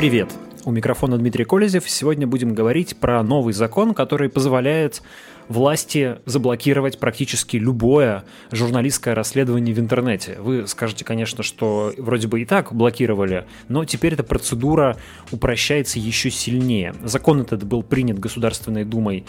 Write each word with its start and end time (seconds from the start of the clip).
Привет! 0.00 0.32
У 0.64 0.70
микрофона 0.70 1.18
Дмитрий 1.18 1.44
Колезев. 1.44 1.86
Сегодня 1.86 2.26
будем 2.26 2.54
говорить 2.54 2.96
про 2.96 3.22
новый 3.22 3.52
закон, 3.52 3.92
который 3.92 4.30
позволяет 4.30 5.02
власти 5.48 6.16
заблокировать 6.24 6.98
практически 6.98 7.58
любое 7.58 8.24
журналистское 8.50 9.14
расследование 9.14 9.74
в 9.74 9.78
интернете. 9.78 10.38
Вы 10.40 10.66
скажете, 10.68 11.04
конечно, 11.04 11.42
что 11.42 11.92
вроде 11.98 12.28
бы 12.28 12.40
и 12.40 12.46
так 12.46 12.72
блокировали, 12.72 13.44
но 13.68 13.84
теперь 13.84 14.14
эта 14.14 14.22
процедура 14.22 14.96
упрощается 15.32 15.98
еще 15.98 16.30
сильнее. 16.30 16.94
Закон 17.04 17.42
этот 17.42 17.64
был 17.64 17.82
принят 17.82 18.18
Государственной 18.18 18.86
Думой 18.86 19.26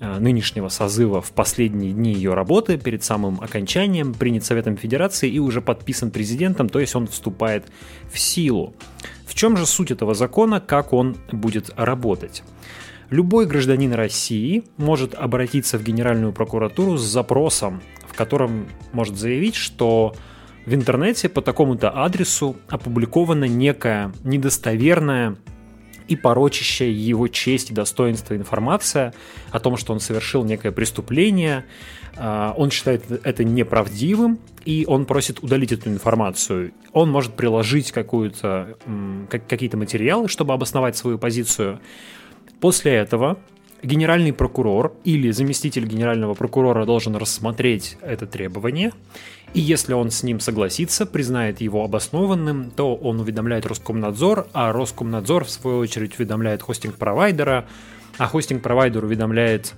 нынешнего 0.00 0.68
созыва 0.68 1.20
в 1.20 1.32
последние 1.32 1.92
дни 1.92 2.12
ее 2.12 2.34
работы, 2.34 2.78
перед 2.78 3.04
самым 3.04 3.40
окончанием, 3.40 4.14
принят 4.14 4.44
Советом 4.44 4.76
Федерации 4.76 5.30
и 5.30 5.38
уже 5.38 5.60
подписан 5.60 6.10
президентом, 6.10 6.68
то 6.68 6.80
есть 6.80 6.96
он 6.96 7.06
вступает 7.06 7.66
в 8.10 8.18
силу. 8.18 8.74
В 9.26 9.34
чем 9.34 9.56
же 9.56 9.66
суть 9.66 9.90
этого 9.90 10.14
закона, 10.14 10.60
как 10.60 10.92
он 10.92 11.16
будет 11.30 11.70
работать? 11.76 12.42
Любой 13.10 13.46
гражданин 13.46 13.92
России 13.92 14.64
может 14.76 15.14
обратиться 15.14 15.78
в 15.78 15.84
Генеральную 15.84 16.32
прокуратуру 16.32 16.96
с 16.96 17.02
запросом, 17.02 17.82
в 18.06 18.14
котором 18.14 18.68
может 18.92 19.18
заявить, 19.18 19.56
что 19.56 20.14
в 20.64 20.74
интернете 20.74 21.28
по 21.28 21.42
такому-то 21.42 21.90
адресу 21.90 22.56
опубликована 22.68 23.44
некая 23.44 24.12
недостоверная 24.22 25.36
и 26.10 26.16
порочащая 26.16 26.88
его 26.88 27.28
честь 27.28 27.70
и 27.70 27.74
достоинство 27.74 28.36
информация 28.36 29.14
о 29.50 29.60
том, 29.60 29.76
что 29.76 29.92
он 29.92 30.00
совершил 30.00 30.44
некое 30.44 30.72
преступление, 30.72 31.64
а, 32.16 32.52
он 32.56 32.70
считает 32.70 33.04
это 33.24 33.44
неправдивым, 33.44 34.38
и 34.64 34.84
он 34.86 35.06
просит 35.06 35.42
удалить 35.42 35.72
эту 35.72 35.88
информацию. 35.88 36.72
Он 36.92 37.10
может 37.10 37.34
приложить 37.34 37.92
какую-то, 37.92 38.76
какие-то 39.30 39.76
материалы, 39.76 40.28
чтобы 40.28 40.52
обосновать 40.52 40.96
свою 40.96 41.18
позицию, 41.18 41.80
После 42.60 42.92
этого 42.92 43.38
генеральный 43.82 44.32
прокурор 44.32 44.94
или 45.04 45.30
заместитель 45.30 45.86
генерального 45.86 46.34
прокурора 46.34 46.84
должен 46.84 47.16
рассмотреть 47.16 47.96
это 48.02 48.26
требование, 48.26 48.92
и 49.52 49.60
если 49.60 49.94
он 49.94 50.10
с 50.10 50.22
ним 50.22 50.38
согласится, 50.38 51.06
признает 51.06 51.60
его 51.60 51.84
обоснованным, 51.84 52.70
то 52.70 52.94
он 52.94 53.20
уведомляет 53.20 53.66
Роскомнадзор, 53.66 54.46
а 54.52 54.72
Роскомнадзор 54.72 55.44
в 55.44 55.50
свою 55.50 55.78
очередь 55.78 56.18
уведомляет 56.18 56.62
хостинг-провайдера, 56.62 57.66
а 58.16 58.26
хостинг-провайдер 58.28 59.04
уведомляет 59.04 59.74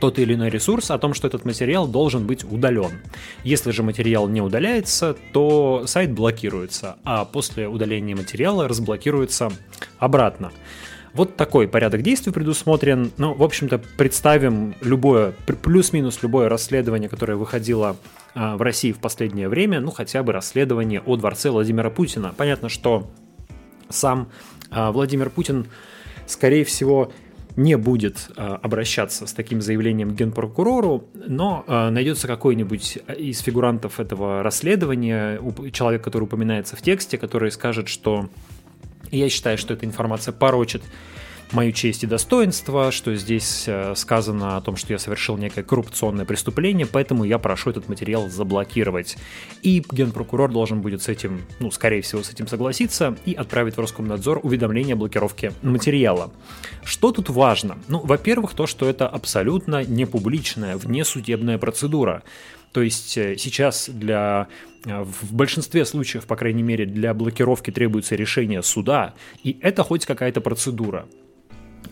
тот 0.00 0.18
или 0.18 0.34
иной 0.34 0.50
ресурс 0.50 0.90
о 0.90 0.98
том, 0.98 1.14
что 1.14 1.26
этот 1.26 1.44
материал 1.44 1.88
должен 1.88 2.26
быть 2.26 2.44
удален. 2.44 3.00
Если 3.44 3.70
же 3.70 3.82
материал 3.82 4.28
не 4.28 4.40
удаляется, 4.40 5.16
то 5.32 5.84
сайт 5.86 6.12
блокируется, 6.12 6.96
а 7.02 7.24
после 7.24 7.66
удаления 7.66 8.14
материала 8.14 8.68
разблокируется 8.68 9.50
обратно. 9.98 10.52
Вот 11.16 11.34
такой 11.34 11.66
порядок 11.66 12.02
действий 12.02 12.30
предусмотрен. 12.30 13.10
Ну, 13.16 13.32
в 13.32 13.42
общем-то, 13.42 13.78
представим 13.96 14.74
любое, 14.82 15.32
плюс-минус 15.62 16.22
любое 16.22 16.50
расследование, 16.50 17.08
которое 17.08 17.36
выходило 17.36 17.96
а, 18.34 18.58
в 18.58 18.60
России 18.60 18.92
в 18.92 18.98
последнее 18.98 19.48
время, 19.48 19.80
ну, 19.80 19.90
хотя 19.90 20.22
бы 20.22 20.34
расследование 20.34 21.00
о 21.00 21.16
дворце 21.16 21.48
Владимира 21.48 21.88
Путина. 21.88 22.34
Понятно, 22.36 22.68
что 22.68 23.10
сам 23.88 24.28
а, 24.70 24.92
Владимир 24.92 25.30
Путин, 25.30 25.68
скорее 26.26 26.66
всего, 26.66 27.10
не 27.56 27.78
будет 27.78 28.28
а, 28.36 28.60
обращаться 28.62 29.26
с 29.26 29.32
таким 29.32 29.62
заявлением 29.62 30.10
к 30.10 30.18
генпрокурору, 30.18 31.06
но 31.14 31.64
найдется 31.66 32.26
какой-нибудь 32.26 32.98
из 33.16 33.40
фигурантов 33.40 34.00
этого 34.00 34.42
расследования, 34.42 35.40
человек, 35.72 36.04
который 36.04 36.24
упоминается 36.24 36.76
в 36.76 36.82
тексте, 36.82 37.16
который 37.16 37.50
скажет, 37.50 37.88
что 37.88 38.28
я 39.10 39.28
считаю, 39.28 39.58
что 39.58 39.74
эта 39.74 39.86
информация 39.86 40.32
порочит 40.32 40.82
мою 41.52 41.72
честь 41.72 42.02
и 42.02 42.06
достоинство, 42.06 42.90
что 42.90 43.14
здесь 43.14 43.64
э, 43.66 43.94
сказано 43.94 44.56
о 44.56 44.60
том, 44.60 44.76
что 44.76 44.92
я 44.92 44.98
совершил 44.98 45.36
некое 45.36 45.62
коррупционное 45.62 46.24
преступление, 46.24 46.86
поэтому 46.86 47.24
я 47.24 47.38
прошу 47.38 47.70
этот 47.70 47.88
материал 47.88 48.28
заблокировать. 48.28 49.16
И 49.62 49.82
генпрокурор 49.90 50.50
должен 50.50 50.80
будет 50.80 51.02
с 51.02 51.08
этим, 51.08 51.42
ну, 51.60 51.70
скорее 51.70 52.02
всего, 52.02 52.22
с 52.22 52.30
этим 52.30 52.48
согласиться 52.48 53.16
и 53.24 53.34
отправить 53.34 53.76
в 53.76 53.80
Роскомнадзор 53.80 54.40
уведомление 54.42 54.94
о 54.94 54.96
блокировке 54.96 55.52
материала. 55.62 56.32
Что 56.84 57.12
тут 57.12 57.28
важно? 57.28 57.78
Ну, 57.88 58.00
во-первых, 58.00 58.54
то, 58.54 58.66
что 58.66 58.88
это 58.88 59.08
абсолютно 59.08 59.84
не 59.84 60.04
публичная, 60.04 60.76
внесудебная 60.76 61.58
процедура. 61.58 62.22
То 62.76 62.82
есть 62.82 63.16
э, 63.16 63.36
сейчас 63.38 63.88
для 63.88 64.48
э, 64.84 65.02
в 65.02 65.32
большинстве 65.32 65.86
случаев, 65.86 66.26
по 66.26 66.36
крайней 66.36 66.62
мере, 66.62 66.84
для 66.84 67.14
блокировки 67.14 67.70
требуется 67.70 68.16
решение 68.16 68.62
суда, 68.62 69.14
и 69.42 69.58
это 69.62 69.82
хоть 69.82 70.04
какая-то 70.04 70.42
процедура. 70.42 71.06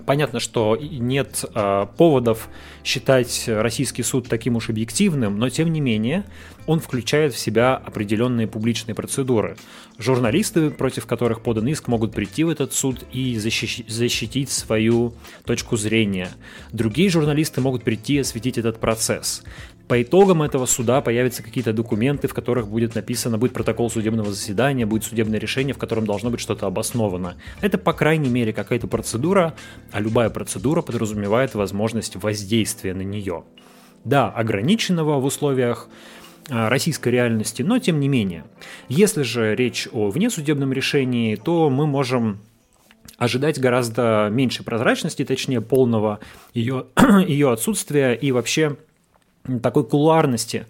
Понятно, 0.05 0.41
что 0.41 0.77
нет 0.77 1.43
э, 1.55 1.87
поводов 1.97 2.51
считать 2.85 3.45
российский 3.47 4.03
суд 4.03 4.29
таким 4.29 4.57
уж 4.57 4.69
объективным, 4.69 5.39
но 5.39 5.49
тем 5.49 5.73
не 5.73 5.81
менее 5.81 6.27
он 6.67 6.81
включает 6.81 7.33
в 7.33 7.39
себя 7.39 7.77
определенные 7.77 8.47
публичные 8.47 8.95
процедуры. 8.95 9.57
Журналисты, 9.99 10.71
против 10.71 11.07
которых 11.07 11.43
подан 11.43 11.67
иск, 11.69 11.89
могут 11.89 12.13
прийти 12.13 12.45
в 12.45 12.51
этот 12.51 12.75
суд 12.75 13.05
и 13.13 13.37
защищ- 13.37 13.89
защитить 13.89 14.51
свою 14.51 15.15
точку 15.47 15.79
зрения. 15.79 16.29
Другие 16.73 17.09
журналисты 17.09 17.63
могут 17.63 17.85
прийти 17.85 18.17
и 18.17 18.19
осветить 18.19 18.59
этот 18.59 18.81
процесс. 18.81 19.43
По 19.89 20.03
итогам 20.03 20.43
этого 20.43 20.65
суда 20.65 21.03
появятся 21.03 21.43
какие-то 21.43 21.75
документы, 21.75 22.27
в 22.27 22.35
которых 22.35 22.69
будет 22.69 22.95
написано, 22.95 23.37
будет 23.37 23.53
протокол 23.53 23.91
судебного 23.91 24.33
заседания, 24.33 24.87
будет 24.87 25.05
судебное 25.05 25.39
решение, 25.39 25.75
в 25.75 25.79
котором 25.79 26.07
должно 26.07 26.31
быть 26.31 26.41
что-то 26.41 26.67
обосновано. 26.67 27.35
Это, 27.61 27.77
по 27.77 27.93
крайней 27.93 28.31
мере, 28.31 28.55
какая-то 28.55 28.87
процедура, 28.87 29.55
а 29.93 30.01
любая 30.01 30.31
процедура 30.31 30.81
подразумевает 30.81 31.55
возможность 31.55 32.17
воздействия 32.17 32.95
на 32.95 33.03
нее. 33.03 33.45
Да, 34.05 34.31
ограниченного 34.31 35.21
в 35.21 35.25
условиях 35.25 35.89
а, 36.49 36.71
российской 36.71 37.11
реальности, 37.11 37.63
но 37.63 37.79
тем 37.79 38.01
не 38.01 38.09
менее. 38.09 38.45
Если 38.89 39.23
же 39.23 39.55
речь 39.55 39.87
о 39.93 40.09
внесудебном 40.09 40.73
решении, 40.73 41.37
то 41.37 41.69
мы 41.69 41.87
можем 41.87 42.41
ожидать 43.19 43.61
гораздо 43.61 44.29
меньшей 44.31 44.65
прозрачности, 44.65 45.25
точнее 45.25 45.61
полного 45.61 46.21
ее, 46.55 46.87
ее 47.27 47.53
отсутствия 47.53 48.15
и 48.15 48.33
вообще 48.33 48.77
такой 49.63 49.85
кулуарности 49.85 50.67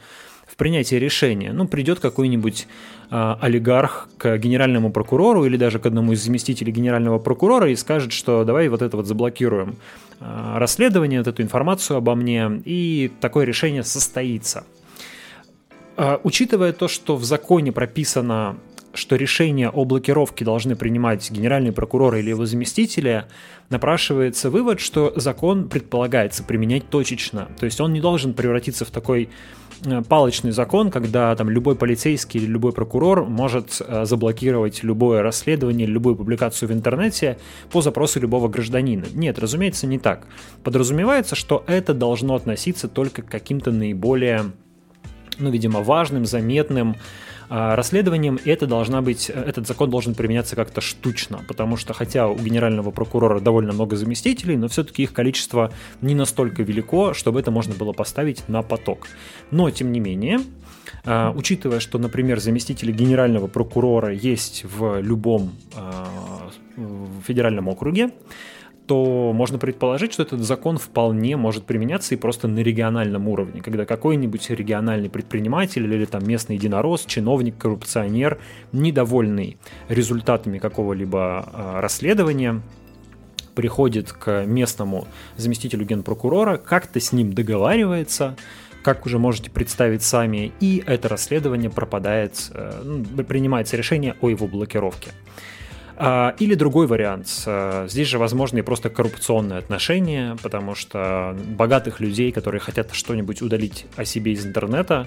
в 0.47 0.57
принятии 0.57 0.97
решения. 0.97 1.53
Ну, 1.53 1.67
придет 1.67 2.01
какой-нибудь 2.01 2.69
э, 3.11 3.35
олигарх 3.41 4.09
к 4.19 4.37
генеральному 4.39 4.93
прокурору 4.93 5.45
или 5.47 5.57
даже 5.57 5.79
к 5.79 5.87
одному 5.87 6.13
из 6.13 6.23
заместителей 6.23 6.73
генерального 6.73 7.19
прокурора 7.19 7.71
и 7.71 7.77
скажет, 7.77 8.13
что 8.13 8.45
давай 8.45 8.69
вот 8.69 8.83
это 8.83 8.97
вот 8.97 9.07
заблокируем 9.07 9.77
э, 10.21 10.59
расследование, 10.59 11.21
вот 11.21 11.27
эту 11.27 11.43
информацию 11.43 11.97
обо 11.97 12.15
мне, 12.15 12.63
и 12.65 13.11
такое 13.21 13.45
решение 13.47 13.83
состоится. 13.83 14.65
Э, 15.97 16.19
учитывая 16.23 16.73
то, 16.73 16.89
что 16.89 17.17
в 17.17 17.25
законе 17.25 17.73
прописано 17.73 18.57
что 18.95 19.17
решения 19.17 19.69
о 19.69 19.85
блокировке 19.85 20.45
должны 20.45 20.77
принимать 20.77 21.31
генеральный 21.31 21.73
прокурор 21.73 22.17
или 22.17 22.31
его 22.31 22.47
заместители, 22.47 23.25
напрашивается 23.71 24.51
вывод, 24.51 24.81
что 24.81 25.13
закон 25.17 25.69
предполагается 25.69 26.45
применять 26.45 26.89
точечно. 26.89 27.49
То 27.59 27.67
есть 27.67 27.81
он 27.81 27.93
не 27.93 28.01
должен 28.01 28.35
превратиться 28.35 28.85
в 28.85 28.91
такой 28.91 29.29
э, 29.85 30.03
палочный 30.03 30.53
закон, 30.53 30.91
когда 30.91 31.35
там 31.35 31.51
любой 31.51 31.75
полицейский 31.75 32.41
или 32.41 32.47
любой 32.47 32.73
прокурор 32.73 33.25
может 33.25 33.81
э, 33.81 34.05
заблокировать 34.05 34.83
любое 34.83 35.23
расследование, 35.23 35.87
любую 35.87 36.17
публикацию 36.17 36.69
в 36.69 36.73
интернете 36.73 37.39
по 37.71 37.81
запросу 37.81 38.21
любого 38.21 38.49
гражданина. 38.49 39.05
Нет, 39.15 39.39
разумеется, 39.39 39.87
не 39.87 39.99
так. 39.99 40.27
Подразумевается, 40.63 41.35
что 41.35 41.65
это 41.67 41.95
должно 41.95 42.35
относиться 42.35 42.89
только 42.89 43.23
к 43.23 43.31
каким-то 43.31 43.73
наиболее, 43.73 44.53
ну, 45.39 45.51
видимо, 45.51 45.81
важным, 45.81 46.27
заметным 46.27 46.97
а, 47.49 47.77
расследованием, 47.77 48.39
это 48.45 48.67
должна 48.67 49.03
быть, 49.03 49.29
этот 49.29 49.67
закон 49.67 49.91
должен 49.91 50.15
применяться 50.15 50.57
как-то 50.57 50.81
штучно, 50.81 51.41
потому 51.47 51.77
что 51.77 51.93
хотя 51.93 52.29
у 52.29 52.37
генерального 52.37 52.91
прокурора 52.91 53.41
довольно 53.41 53.73
много 53.73 53.97
заместителей, 53.97 54.57
но 54.57 54.69
все-таки 54.69 55.03
их 55.03 55.13
количество 55.13 55.73
не 56.01 56.15
настолько 56.15 56.63
велико, 56.63 57.15
чтобы 57.15 57.41
это 57.41 57.51
можно 57.51 57.75
было 57.75 57.93
поставить 57.93 58.49
на 58.49 58.63
поток. 58.63 59.07
Но, 59.51 59.71
тем 59.71 59.93
не 59.93 60.01
менее, 60.01 60.41
а, 61.05 61.33
учитывая, 61.37 61.81
что, 61.81 61.99
например, 61.99 62.41
заместители 62.41 62.93
генерального 62.93 63.47
прокурора 63.47 64.13
есть 64.13 64.65
в 64.65 65.01
любом 65.01 65.53
а, 65.77 66.09
федеральном 67.27 67.69
округе, 67.69 68.11
то 68.87 69.33
можно 69.33 69.59
предположить, 69.59 70.13
что 70.13 70.23
этот 70.23 70.41
закон 70.41 70.79
вполне 70.79 71.37
может 71.37 71.65
применяться 71.65 72.15
и 72.15 72.19
просто 72.19 72.49
на 72.49 72.59
региональном 72.61 73.29
уровне, 73.29 73.63
когда 73.63 73.87
какой-нибудь 73.87 74.51
региональный 74.51 75.09
предприниматель 75.09 75.85
или 75.85 76.05
там 76.05 76.27
местный 76.27 76.57
единорос, 76.57 77.05
чиновник, 77.07 77.57
коррупционер, 77.57 78.39
недовольный 78.73 79.57
результатами 79.89 80.59
какого-либо 80.59 81.49
э, 81.53 81.81
расследования, 81.81 82.61
приходит 83.55 84.13
к 84.13 84.45
местному 84.45 85.07
заместителю 85.37 85.87
генпрокурора, 85.87 86.57
как-то 86.57 87.01
с 87.01 87.13
ним 87.13 87.33
договаривается, 87.33 88.37
как 88.83 89.07
уже 89.07 89.19
можете 89.19 89.51
представить 89.51 90.03
сами, 90.03 90.53
и 90.61 90.83
это 90.85 91.09
расследование 91.09 91.71
пропадает, 91.71 92.51
э, 92.53 93.03
принимается 93.27 93.77
решение 93.77 94.15
о 94.21 94.29
его 94.29 94.47
блокировке. 94.47 95.11
А, 95.97 96.35
или 96.39 96.55
другой 96.55 96.87
вариант. 96.87 97.29
Здесь 97.87 98.09
же 98.09 98.19
возможны 98.19 98.63
просто 98.63 98.91
коррупционные 98.91 99.59
отношения, 99.59 100.37
потому 100.43 100.75
что 100.75 101.37
богатых 101.57 102.01
людей, 102.01 102.33
которые 102.33 102.61
хотят 102.61 102.93
что-нибудь 102.93 103.43
удалить 103.43 103.87
о 103.97 104.05
себе 104.05 104.33
из 104.33 104.45
интернета, 104.45 105.07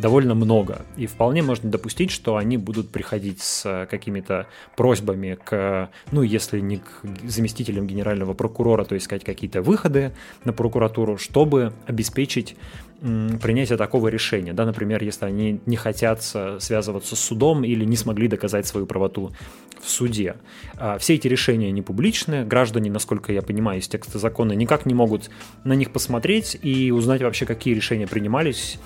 довольно 0.00 0.34
много. 0.34 0.84
И 0.96 1.06
вполне 1.06 1.42
можно 1.42 1.70
допустить, 1.70 2.10
что 2.10 2.36
они 2.36 2.56
будут 2.56 2.90
приходить 2.90 3.40
с 3.40 3.86
какими-то 3.90 4.46
просьбами 4.76 5.38
к, 5.42 5.90
ну, 6.10 6.22
если 6.22 6.60
не 6.60 6.78
к 6.78 7.02
заместителям 7.24 7.86
генерального 7.86 8.34
прокурора, 8.34 8.84
то 8.84 8.96
искать 8.96 9.24
какие-то 9.24 9.62
выходы 9.62 10.12
на 10.44 10.52
прокуратуру, 10.52 11.18
чтобы 11.18 11.72
обеспечить 11.86 12.56
принятие 13.00 13.78
такого 13.78 14.08
решения. 14.08 14.52
Да, 14.52 14.66
например, 14.66 15.02
если 15.02 15.24
они 15.24 15.60
не 15.64 15.76
хотят 15.76 16.22
связываться 16.22 17.16
с 17.16 17.20
судом 17.20 17.64
или 17.64 17.84
не 17.84 17.96
смогли 17.96 18.28
доказать 18.28 18.66
свою 18.66 18.86
правоту 18.86 19.32
в 19.80 19.88
суде. 19.88 20.36
А, 20.76 20.98
все 20.98 21.14
эти 21.14 21.26
решения 21.26 21.70
не 21.70 21.80
публичные, 21.80 22.44
граждане, 22.44 22.90
насколько 22.90 23.32
я 23.32 23.40
понимаю 23.40 23.80
из 23.80 23.88
текста 23.88 24.18
закона, 24.18 24.52
никак 24.52 24.84
не 24.84 24.92
могут 24.92 25.30
на 25.64 25.72
них 25.72 25.90
посмотреть 25.90 26.58
и 26.62 26.90
узнать 26.90 27.22
вообще, 27.22 27.46
какие 27.46 27.72
решения 27.72 28.06
принимались 28.06 28.78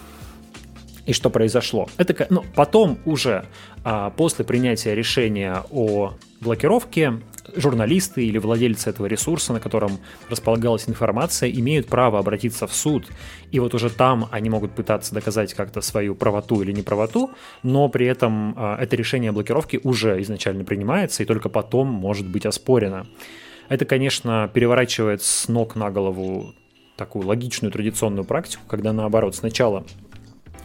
и 1.06 1.12
что 1.12 1.30
произошло. 1.30 1.88
Это 1.96 2.26
ну, 2.30 2.44
потом 2.54 2.98
уже 3.04 3.46
а, 3.84 4.10
после 4.10 4.44
принятия 4.44 4.94
решения 4.94 5.62
о 5.70 6.14
блокировке 6.40 7.20
журналисты 7.56 8.24
или 8.24 8.38
владельцы 8.38 8.90
этого 8.90 9.06
ресурса, 9.06 9.52
на 9.52 9.60
котором 9.60 9.98
располагалась 10.28 10.88
информация, 10.88 11.50
имеют 11.50 11.86
право 11.86 12.18
обратиться 12.18 12.66
в 12.66 12.74
суд. 12.74 13.06
И 13.50 13.60
вот 13.60 13.74
уже 13.74 13.90
там 13.90 14.28
они 14.30 14.50
могут 14.50 14.74
пытаться 14.74 15.14
доказать 15.14 15.54
как-то 15.54 15.80
свою 15.80 16.14
правоту 16.14 16.62
или 16.62 16.72
неправоту, 16.72 17.30
но 17.62 17.88
при 17.88 18.06
этом 18.06 18.54
а, 18.56 18.78
это 18.80 18.96
решение 18.96 19.30
о 19.30 19.32
блокировке 19.32 19.80
уже 19.82 20.20
изначально 20.22 20.64
принимается 20.64 21.22
и 21.22 21.26
только 21.26 21.48
потом 21.48 21.88
может 21.88 22.26
быть 22.26 22.46
оспорено. 22.46 23.06
Это, 23.68 23.84
конечно, 23.86 24.50
переворачивает 24.52 25.22
с 25.22 25.48
ног 25.48 25.74
на 25.74 25.90
голову 25.90 26.54
такую 26.96 27.26
логичную 27.26 27.72
традиционную 27.72 28.24
практику, 28.24 28.62
когда 28.68 28.92
наоборот 28.92 29.34
сначала 29.34 29.84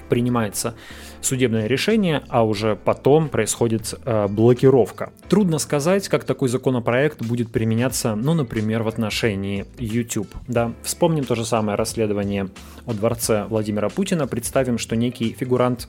принимается 0.09 0.75
судебное 1.21 1.68
решение, 1.68 2.24
а 2.30 2.44
уже 2.44 2.75
потом 2.75 3.30
происходит 3.30 3.94
э, 4.06 4.27
блокировка. 4.27 5.12
Трудно 5.30 5.59
сказать, 5.59 6.07
как 6.09 6.24
такой 6.24 6.50
законопроект 6.50 7.21
будет 7.21 7.51
применяться, 7.51 8.15
ну, 8.15 8.33
например, 8.33 8.83
в 8.83 8.88
отношении 8.88 9.65
YouTube. 9.77 10.30
Да, 10.47 10.74
вспомним 10.83 11.25
то 11.25 11.36
же 11.36 11.45
самое 11.45 11.77
расследование 11.77 12.50
о 12.86 12.94
дворце 12.94 13.45
Владимира 13.50 13.89
Путина. 13.89 14.27
Представим, 14.27 14.77
что 14.77 14.95
некий 14.95 15.36
фигурант 15.38 15.88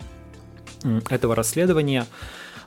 этого 1.08 1.35
расследования 1.35 2.06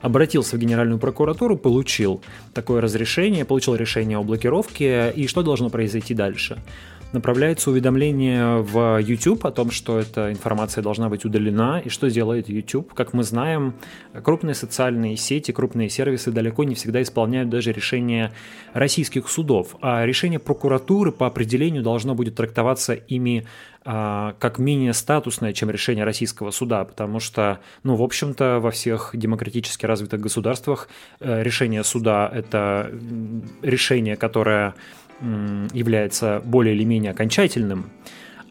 обратился 0.04 0.56
в 0.56 0.58
Генеральную 0.58 0.98
прокуратуру, 0.98 1.56
получил 1.56 2.22
такое 2.52 2.82
разрешение, 2.82 3.46
получил 3.46 3.74
решение 3.74 4.18
о 4.18 4.22
блокировке, 4.22 5.10
и 5.10 5.26
что 5.26 5.42
должно 5.42 5.70
произойти 5.70 6.12
дальше? 6.12 6.62
Направляется 7.14 7.70
уведомление 7.70 8.58
в 8.58 8.98
YouTube 8.98 9.46
о 9.46 9.50
том, 9.50 9.70
что 9.70 9.98
эта 9.98 10.30
информация 10.30 10.82
должна 10.82 11.08
быть 11.08 11.24
удалена, 11.24 11.80
и 11.82 11.88
что 11.88 12.10
делает 12.10 12.48
YouTube. 12.48 12.92
Как 12.92 13.14
мы 13.14 13.22
знаем, 13.22 13.74
крупные 14.22 14.54
социальные 14.54 15.16
сети, 15.16 15.52
крупные 15.52 15.88
сервисы 15.88 16.30
далеко 16.30 16.64
не 16.64 16.74
всегда 16.74 17.00
исполняют 17.00 17.48
даже 17.48 17.72
решения 17.72 18.32
российских 18.74 19.28
судов, 19.28 19.76
а 19.80 20.04
решение 20.04 20.38
прокуратуры 20.38 21.12
по 21.12 21.26
определению 21.26 21.82
должно 21.82 22.14
будет 22.14 22.34
трактоваться 22.34 22.92
ими 22.92 23.46
а, 23.86 24.34
как 24.38 24.58
менее 24.58 24.94
статусное, 24.94 25.52
чем 25.52 25.70
решение 25.70 26.04
российского 26.04 26.50
суда, 26.50 26.84
потому 26.84 27.20
что, 27.20 27.60
ну, 27.82 27.96
в 27.96 28.02
общем-то, 28.02 28.58
во 28.58 28.70
всех 28.70 29.10
демократически 29.12 29.84
развитых 29.84 30.20
государствах 30.20 30.88
э, 31.20 31.42
решение 31.42 31.84
суда– 31.84 32.30
это 32.34 32.90
решение, 33.60 34.16
которое 34.16 34.74
является 35.20 36.42
более 36.44 36.74
или 36.74 36.84
менее 36.84 37.12
окончательным, 37.12 37.90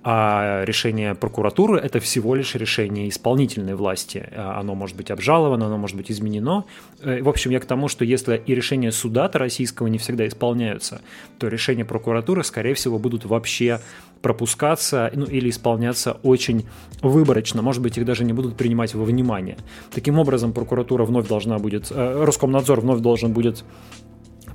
а 0.05 0.63
решение 0.65 1.15
прокуратуры– 1.15 1.79
это 1.83 2.01
всего 2.01 2.35
лишь 2.35 2.55
решение 2.55 3.07
исполнительной 3.07 3.75
власти. 3.75 4.27
А, 4.35 4.59
оно 4.59 4.75
может 4.75 4.97
быть 4.97 5.09
обжаловано, 5.09 5.67
оно 5.67 5.77
может 5.77 5.95
быть 5.95 6.11
изменено. 6.11 6.65
Э, 7.01 7.21
в 7.21 7.29
общем, 7.29 7.51
я 7.51 7.61
к 7.61 7.65
тому, 7.65 7.87
что 7.87 8.03
если 8.03 8.41
и 8.45 8.53
решения 8.53 8.91
суда-то 8.91 9.39
российского 9.39 9.87
не 9.87 9.97
всегда 9.97 10.27
исполняются, 10.27 11.01
то 11.39 11.47
решения 11.47 11.85
прокуратуры, 11.85 12.43
скорее 12.43 12.73
всего, 12.73 12.99
будут 12.99 13.23
вообще 13.23 13.79
пропускаться 14.21 15.09
ну, 15.15 15.25
или 15.25 15.49
исполняться 15.49 16.17
очень 16.23 16.65
выборочно. 17.01 17.61
Может 17.61 17.81
быть, 17.81 17.97
их 17.97 18.03
даже 18.03 18.25
не 18.25 18.33
будут 18.33 18.57
принимать 18.57 18.93
во 18.95 19.05
внимание. 19.05 19.55
Таким 19.93 20.19
образом, 20.19 20.51
прокуратура 20.51 21.05
вновь 21.05 21.29
должна 21.29 21.59
будет, 21.59 21.91
э, 21.91 22.23
Роскомнадзор 22.25 22.81
вновь 22.81 22.99
должен 22.99 23.31
будет 23.31 23.63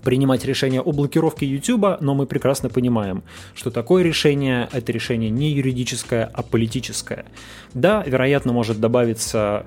принимать 0.09 0.43
решение 0.47 0.81
о 0.81 0.91
блокировке 0.93 1.45
YouTube, 1.45 2.01
но 2.01 2.15
мы 2.15 2.25
прекрасно 2.25 2.71
понимаем, 2.71 3.25
что 3.55 3.71
такое 3.71 4.03
решение– 4.03 4.67
это 4.73 4.91
решение 4.91 5.29
не 5.29 5.51
юридическое, 5.51 6.25
а 6.33 6.43
политическое. 6.43 7.27
Да, 7.75 8.03
вероятно, 8.07 8.55
может 8.55 8.81
добавиться 8.81 9.67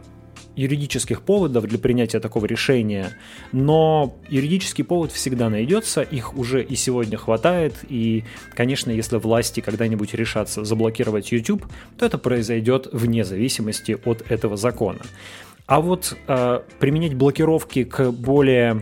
юридических 0.55 1.21
поводов 1.21 1.65
для 1.65 1.77
принятия 1.77 2.19
такого 2.19 2.47
решения, 2.47 3.11
но 3.51 4.17
юридический 4.29 4.83
повод 4.83 5.11
всегда 5.11 5.47
найдется, 5.47 6.01
их 6.01 6.35
уже 6.35 6.63
и 6.63 6.75
сегодня 6.75 7.19
хватает, 7.19 7.75
и, 7.87 8.23
конечно, 8.55 8.89
если 8.89 9.17
власти 9.17 9.59
когда-нибудь 9.59 10.15
решатся 10.15 10.63
заблокировать 10.65 11.31
YouTube, 11.31 11.67
то 11.99 12.05
это 12.07 12.17
произойдет 12.17 12.87
вне 12.91 13.23
зависимости 13.23 13.95
от 14.05 14.23
этого 14.31 14.57
закона. 14.57 15.01
А 15.67 15.81
вот 15.81 16.17
э, 16.27 16.61
применять 16.79 17.13
блокировки 17.13 17.83
к 17.83 18.09
более 18.09 18.81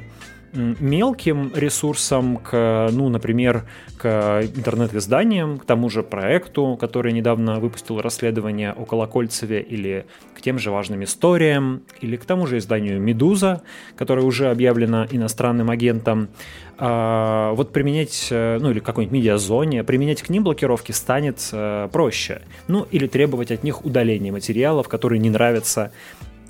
мелким 0.54 1.52
ресурсам, 1.56 2.38
к, 2.38 2.90
ну, 2.92 3.10
например, 3.10 3.66
к 3.98 4.42
интернет-изданиям, 4.56 5.60
к 5.60 5.66
тому 5.66 5.90
же 5.90 6.04
проекту, 6.04 6.78
который 6.80 7.12
недавно 7.12 7.60
выпустил 7.60 8.02
расследование 8.02 8.72
о 8.72 8.86
Колокольцеве, 8.86 9.62
или 9.62 10.06
к 10.36 10.42
тем 10.42 10.58
же 10.58 10.72
важным 10.72 11.04
историям, 11.04 11.84
или 12.02 12.16
к 12.16 12.26
тому 12.26 12.48
же 12.48 12.58
изданию 12.58 13.00
«Медуза», 13.02 13.62
которое 13.98 14.26
уже 14.26 14.50
объявлено 14.50 15.06
иностранным 15.12 15.70
агентом. 15.70 16.30
А, 16.78 17.52
вот 17.54 17.74
применять, 17.74 18.30
э, 18.32 18.58
ну 18.62 18.72
или 18.72 18.80
какой-нибудь 18.80 19.14
медиазоне, 19.14 19.84
применять 19.84 20.22
к 20.22 20.30
ним 20.30 20.44
блокировки 20.46 20.94
станет 20.94 21.50
э, 21.52 21.90
проще. 21.92 22.42
Ну 22.70 22.88
или 22.90 23.08
требовать 23.08 23.52
от 23.52 23.64
них 23.64 23.86
удаления 23.86 24.32
материалов, 24.32 24.88
которые 24.88 25.20
не 25.20 25.30
нравятся 25.30 25.92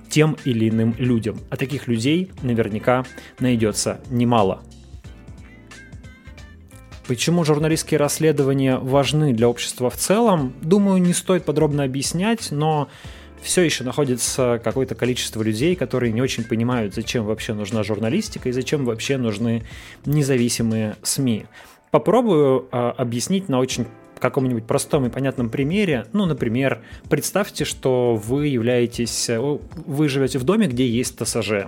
тем 0.09 0.37
или 0.45 0.69
иным 0.69 0.95
людям. 0.97 1.39
А 1.49 1.57
таких 1.57 1.87
людей 1.87 2.31
наверняка 2.41 3.05
найдется 3.39 4.01
немало. 4.09 4.61
Почему 7.07 7.43
журналистские 7.43 7.97
расследования 7.97 8.77
важны 8.77 9.33
для 9.33 9.49
общества 9.49 9.89
в 9.89 9.95
целом, 9.95 10.53
думаю, 10.61 11.01
не 11.01 11.13
стоит 11.13 11.43
подробно 11.43 11.83
объяснять, 11.83 12.51
но 12.51 12.87
все 13.41 13.63
еще 13.63 13.83
находится 13.83 14.61
какое-то 14.63 14.95
количество 14.95 15.41
людей, 15.41 15.75
которые 15.75 16.11
не 16.11 16.21
очень 16.21 16.43
понимают, 16.43 16.93
зачем 16.93 17.25
вообще 17.25 17.53
нужна 17.53 17.83
журналистика 17.83 18.49
и 18.49 18.51
зачем 18.51 18.85
вообще 18.85 19.17
нужны 19.17 19.63
независимые 20.05 20.97
СМИ. 21.01 21.45
Попробую 21.89 22.67
э, 22.71 22.77
объяснить 22.77 23.49
на 23.49 23.57
очень 23.57 23.87
каком-нибудь 24.19 24.65
простом 24.65 25.05
и 25.05 25.09
понятном 25.09 25.49
примере, 25.49 26.05
ну, 26.13 26.25
например, 26.25 26.81
представьте, 27.09 27.65
что 27.65 28.15
вы 28.15 28.47
являетесь, 28.47 29.29
э, 29.29 29.39
вы 29.39 30.09
живете 30.09 30.39
в 30.39 30.43
доме, 30.43 30.67
где 30.67 30.87
есть 30.87 31.17
ТСЖ. 31.17 31.67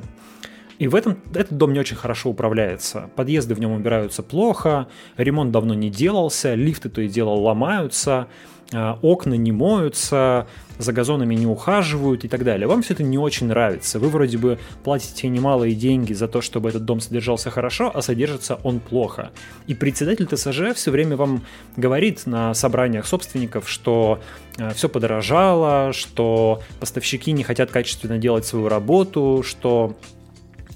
И 0.81 0.87
в 0.87 0.95
этом 0.95 1.19
этот 1.35 1.59
дом 1.59 1.73
не 1.73 1.79
очень 1.79 1.95
хорошо 1.95 2.31
управляется. 2.31 3.11
Подъезды 3.15 3.53
в 3.53 3.59
нем 3.59 3.73
убираются 3.73 4.23
плохо, 4.23 4.87
ремонт 5.15 5.51
давно 5.51 5.75
не 5.75 5.91
делался, 5.91 6.55
лифты 6.55 6.89
то 6.89 7.01
и 7.01 7.07
дело 7.07 7.29
ломаются, 7.29 8.27
а, 8.73 8.97
окна 9.03 9.35
не 9.35 9.51
моются, 9.51 10.47
за 10.79 10.91
газонами 10.91 11.35
не 11.35 11.45
ухаживают 11.45 12.25
и 12.25 12.27
так 12.27 12.43
далее. 12.43 12.67
Вам 12.67 12.81
все 12.81 12.95
это 12.95 13.03
не 13.03 13.19
очень 13.19 13.45
нравится. 13.45 13.99
Вы 13.99 14.09
вроде 14.09 14.39
бы 14.39 14.57
платите 14.83 15.27
немалые 15.27 15.75
деньги 15.75 16.13
за 16.13 16.27
то, 16.27 16.41
чтобы 16.41 16.69
этот 16.69 16.83
дом 16.83 16.99
содержался 16.99 17.51
хорошо, 17.51 17.91
а 17.93 18.01
содержится 18.01 18.55
он 18.63 18.79
плохо. 18.79 19.29
И 19.67 19.75
председатель 19.75 20.25
ТСЖ 20.25 20.73
все 20.73 20.89
время 20.89 21.15
вам 21.15 21.43
говорит 21.77 22.25
на 22.25 22.55
собраниях 22.55 23.05
собственников, 23.05 23.69
что 23.69 24.19
а, 24.57 24.71
все 24.73 24.89
подорожало, 24.89 25.93
что 25.93 26.63
поставщики 26.79 27.33
не 27.33 27.43
хотят 27.43 27.69
качественно 27.69 28.17
делать 28.17 28.47
свою 28.47 28.67
работу, 28.67 29.43
что 29.45 29.95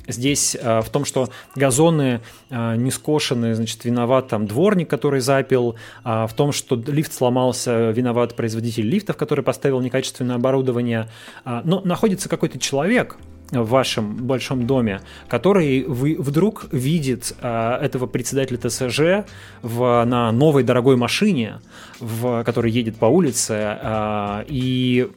Здесь 0.07 0.55
э, 0.59 0.81
в 0.81 0.89
том, 0.89 1.05
что 1.05 1.29
газоны 1.55 2.21
э, 2.49 2.75
не 2.75 2.91
скошены, 2.91 3.55
значит, 3.55 3.85
виноват 3.85 4.27
там 4.27 4.47
дворник, 4.47 4.89
который 4.89 5.19
запил, 5.19 5.75
а 6.03 6.27
в 6.27 6.33
том, 6.33 6.51
что 6.51 6.75
лифт 6.75 7.13
сломался, 7.13 7.91
виноват 7.91 8.35
производитель 8.35 8.87
лифтов, 8.87 9.17
который 9.17 9.43
поставил 9.43 9.81
некачественное 9.81 10.35
оборудование. 10.35 11.09
А, 11.43 11.61
но 11.63 11.81
находится 11.81 12.29
какой-то 12.29 12.59
человек, 12.59 13.17
в 13.51 13.69
вашем 13.69 14.15
большом 14.15 14.65
доме, 14.65 15.01
который 15.27 15.83
вы 15.83 16.15
вдруг 16.17 16.65
видит 16.71 17.35
э, 17.41 17.77
этого 17.81 18.07
председателя 18.07 18.57
ТСЖ 18.57 19.29
в, 19.61 20.03
на 20.05 20.31
новой 20.31 20.63
дорогой 20.63 20.95
машине, 20.95 21.59
в, 21.99 22.43
который 22.43 22.71
едет 22.71 22.97
по 22.97 23.05
улице, 23.05 23.53
э, 23.53 24.45
и 24.47 25.09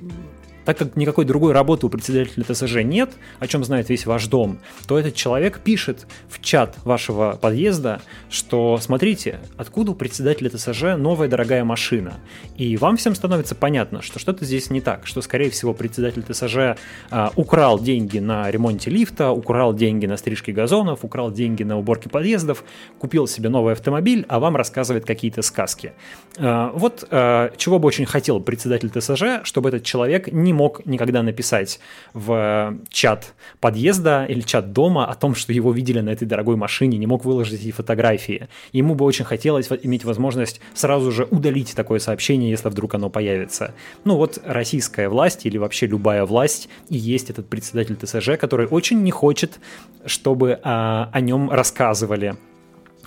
Так 0.68 0.76
как 0.76 0.96
никакой 0.96 1.24
другой 1.24 1.54
работы 1.54 1.86
у 1.86 1.88
председателя 1.88 2.44
ТСЖ 2.44 2.82
нет, 2.84 3.12
о 3.38 3.46
чем 3.46 3.64
знает 3.64 3.88
весь 3.88 4.04
ваш 4.04 4.26
дом, 4.26 4.58
то 4.86 4.98
этот 4.98 5.14
человек 5.14 5.60
пишет 5.60 6.06
в 6.28 6.42
чат 6.42 6.76
вашего 6.84 7.38
подъезда, 7.40 8.02
что 8.28 8.76
смотрите, 8.78 9.40
откуда 9.56 9.92
у 9.92 9.94
председателя 9.94 10.50
ТСЖ 10.50 10.98
новая 10.98 11.26
дорогая 11.28 11.64
машина. 11.64 12.20
И 12.58 12.76
вам 12.76 12.98
всем 12.98 13.14
становится 13.14 13.54
понятно, 13.54 14.02
что 14.02 14.18
что-то 14.18 14.44
здесь 14.44 14.68
не 14.68 14.82
так, 14.82 15.06
что, 15.06 15.22
скорее 15.22 15.48
всего, 15.48 15.72
председатель 15.72 16.22
ТСЖ 16.22 16.78
а, 17.10 17.32
украл 17.34 17.78
деньги 17.78 18.18
на 18.18 18.50
ремонте 18.50 18.90
лифта, 18.90 19.30
украл 19.30 19.72
деньги 19.72 20.04
на 20.04 20.18
стрижке 20.18 20.52
газонов, 20.52 21.02
украл 21.02 21.30
деньги 21.30 21.62
на 21.62 21.78
уборке 21.78 22.10
подъездов, 22.10 22.62
купил 22.98 23.26
себе 23.26 23.48
новый 23.48 23.72
автомобиль, 23.72 24.26
а 24.28 24.38
вам 24.38 24.54
рассказывает 24.54 25.06
какие-то 25.06 25.40
сказки. 25.40 25.94
А, 26.36 26.72
вот 26.74 27.08
а, 27.10 27.52
чего 27.56 27.78
бы 27.78 27.88
очень 27.88 28.04
хотел 28.04 28.38
председатель 28.40 28.90
ТСЖ, 28.90 29.44
чтобы 29.44 29.70
этот 29.70 29.82
человек 29.84 30.30
не 30.30 30.57
мог 30.58 30.84
никогда 30.86 31.22
написать 31.22 31.78
в 32.14 32.76
чат 32.90 33.34
подъезда 33.60 34.26
или 34.28 34.40
чат 34.40 34.72
дома 34.72 35.06
о 35.06 35.14
том, 35.14 35.36
что 35.36 35.52
его 35.52 35.70
видели 35.72 36.00
на 36.00 36.10
этой 36.10 36.26
дорогой 36.26 36.56
машине, 36.56 36.98
не 36.98 37.06
мог 37.06 37.24
выложить 37.24 37.60
эти 37.60 37.70
фотографии. 37.70 38.48
Ему 38.72 38.96
бы 38.96 39.04
очень 39.04 39.24
хотелось 39.24 39.68
иметь 39.82 40.04
возможность 40.04 40.60
сразу 40.74 41.12
же 41.12 41.28
удалить 41.30 41.76
такое 41.76 42.00
сообщение, 42.00 42.50
если 42.50 42.68
вдруг 42.68 42.94
оно 42.94 43.08
появится. 43.08 43.72
Ну 44.04 44.16
вот 44.16 44.40
российская 44.44 45.08
власть 45.08 45.46
или 45.46 45.58
вообще 45.58 45.86
любая 45.86 46.24
власть 46.24 46.68
и 46.88 46.96
есть 46.96 47.30
этот 47.30 47.48
председатель 47.48 47.96
ТСЖ, 47.96 48.36
который 48.36 48.66
очень 48.66 49.02
не 49.04 49.12
хочет, 49.12 49.60
чтобы 50.06 50.58
а, 50.64 51.08
о 51.12 51.20
нем 51.20 51.50
рассказывали 51.50 52.34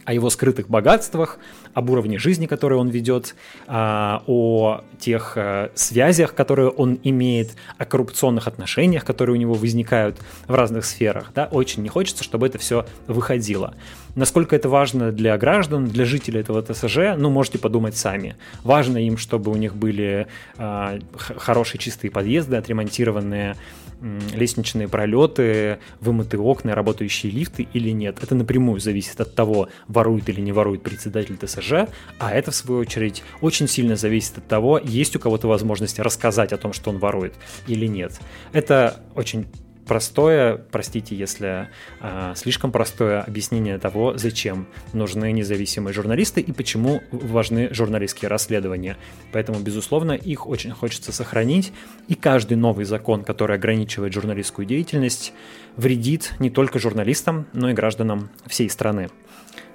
о 0.05 0.13
его 0.13 0.29
скрытых 0.29 0.69
богатствах, 0.69 1.39
об 1.73 1.89
уровне 1.89 2.17
жизни, 2.17 2.47
который 2.47 2.77
он 2.77 2.89
ведет, 2.89 3.35
а, 3.67 4.23
о 4.27 4.81
тех 4.99 5.33
э, 5.35 5.69
связях, 5.73 6.35
которые 6.35 6.69
он 6.69 6.99
имеет, 7.03 7.55
о 7.77 7.85
коррупционных 7.85 8.47
отношениях, 8.47 9.05
которые 9.05 9.35
у 9.35 9.39
него 9.39 9.53
возникают 9.53 10.17
в 10.47 10.53
разных 10.53 10.85
сферах. 10.85 11.31
Да? 11.33 11.47
Очень 11.51 11.83
не 11.83 11.89
хочется, 11.89 12.23
чтобы 12.23 12.47
это 12.47 12.57
все 12.57 12.85
выходило. 13.07 13.73
Насколько 14.15 14.55
это 14.55 14.67
важно 14.67 15.11
для 15.11 15.37
граждан, 15.37 15.85
для 15.85 16.05
жителей 16.05 16.41
этого 16.41 16.61
ТСЖ, 16.61 17.15
ну, 17.17 17.29
можете 17.29 17.57
подумать 17.57 17.95
сами. 17.95 18.35
Важно 18.63 18.97
им, 18.97 19.17
чтобы 19.17 19.51
у 19.51 19.55
них 19.55 19.75
были 19.75 20.27
э, 20.57 20.99
хорошие 21.15 21.79
чистые 21.79 22.11
подъезды, 22.11 22.57
отремонтированные 22.57 23.55
лестничные 24.01 24.87
пролеты, 24.87 25.79
вымытые 25.99 26.41
окна, 26.41 26.75
работающие 26.75 27.31
лифты 27.31 27.67
или 27.73 27.91
нет. 27.91 28.17
Это 28.21 28.35
напрямую 28.35 28.79
зависит 28.79 29.19
от 29.21 29.35
того, 29.35 29.69
ворует 29.87 30.27
или 30.29 30.41
не 30.41 30.51
ворует 30.51 30.83
председатель 30.83 31.37
ТСЖ, 31.37 31.87
а 32.19 32.31
это, 32.31 32.51
в 32.51 32.55
свою 32.55 32.81
очередь, 32.81 33.23
очень 33.41 33.67
сильно 33.67 33.95
зависит 33.95 34.37
от 34.39 34.47
того, 34.47 34.79
есть 34.83 35.15
у 35.15 35.19
кого-то 35.19 35.47
возможность 35.47 35.99
рассказать 35.99 36.53
о 36.53 36.57
том, 36.57 36.73
что 36.73 36.89
он 36.89 36.97
ворует 36.97 37.33
или 37.67 37.85
нет. 37.85 38.19
Это 38.53 39.01
очень 39.15 39.47
простое, 39.85 40.57
простите, 40.57 41.15
если 41.15 41.69
э, 41.99 42.33
слишком 42.35 42.71
простое 42.71 43.21
объяснение 43.21 43.77
того, 43.77 44.17
зачем 44.17 44.67
нужны 44.93 45.31
независимые 45.31 45.93
журналисты 45.93 46.41
и 46.41 46.51
почему 46.51 47.01
важны 47.11 47.73
журналистские 47.73 48.29
расследования. 48.29 48.97
Поэтому, 49.31 49.59
безусловно, 49.59 50.13
их 50.13 50.47
очень 50.47 50.71
хочется 50.71 51.11
сохранить, 51.11 51.73
и 52.07 52.15
каждый 52.15 52.57
новый 52.57 52.85
закон, 52.85 53.23
который 53.23 53.55
ограничивает 53.55 54.13
журналистскую 54.13 54.65
деятельность, 54.65 55.33
вредит 55.75 56.33
не 56.39 56.49
только 56.49 56.79
журналистам, 56.79 57.47
но 57.53 57.69
и 57.69 57.73
гражданам 57.73 58.29
всей 58.47 58.69
страны. 58.69 59.09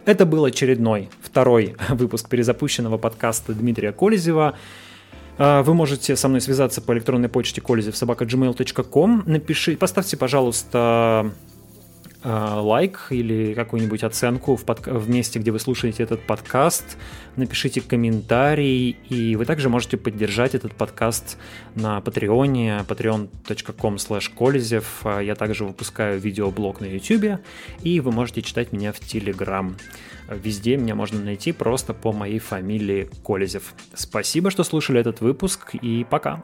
Это 0.07 0.25
был 0.25 0.45
очередной, 0.45 1.11
второй 1.21 1.75
выпуск 1.89 2.29
перезапущенного 2.29 2.97
подкаста 2.97 3.53
Дмитрия 3.55 3.93
Колезева. 3.93 4.57
А, 5.39 5.63
вы 5.63 5.75
можете 5.75 6.17
со 6.17 6.29
мной 6.29 6.41
связаться 6.41 6.81
по 6.81 6.93
электронной 6.93 7.29
почте 7.29 7.61
kolizevsobaka.gmail.com. 7.61 9.25
Напиши, 9.27 9.77
поставьте, 9.77 10.17
пожалуйста, 10.17 11.33
лайк 12.27 13.07
или 13.11 13.55
какую-нибудь 13.55 14.03
оценку 14.03 14.57
в, 14.57 14.65
под... 14.65 14.87
в 14.87 15.09
месте, 15.09 15.39
где 15.39 15.51
вы 15.51 15.59
слушаете 15.59 16.03
этот 16.03 16.27
подкаст. 16.27 16.97
Напишите 17.37 17.81
комментарий, 17.81 18.97
и 19.09 19.37
вы 19.37 19.45
также 19.45 19.69
можете 19.69 19.97
поддержать 19.97 20.55
этот 20.55 20.75
подкаст 20.75 21.39
на 21.75 22.01
Патреоне, 22.01 22.85
patreon.com 22.89 23.97
slash 23.97 24.85
а, 25.05 25.21
Я 25.21 25.35
также 25.35 25.65
выпускаю 25.65 26.19
видеоблог 26.19 26.81
на 26.81 26.87
YouTube, 26.87 27.41
и 27.83 28.01
вы 28.01 28.11
можете 28.11 28.43
читать 28.43 28.73
меня 28.73 28.93
в 28.93 29.01
Telegram. 29.01 29.75
Везде 30.29 30.77
меня 30.77 30.95
можно 30.95 31.21
найти 31.21 31.53
просто 31.53 31.95
по 31.95 32.13
моей 32.13 32.41
фамилии 32.41 33.09
Колезев. 33.25 33.75
Спасибо, 33.95 34.51
что 34.51 34.65
слушали 34.65 34.99
этот 34.99 35.21
выпуск, 35.21 35.75
и 35.75 36.05
пока! 36.09 36.43